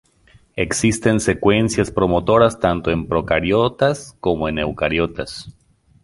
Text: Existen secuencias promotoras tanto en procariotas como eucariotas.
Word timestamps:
Existen 0.55 1.19
secuencias 1.19 1.91
promotoras 1.91 2.59
tanto 2.59 2.89
en 2.89 3.05
procariotas 3.07 4.17
como 4.19 4.49
eucariotas. 4.49 5.55